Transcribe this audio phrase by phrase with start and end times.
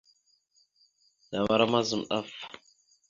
[1.31, 2.29] Namara mazam ɗaf.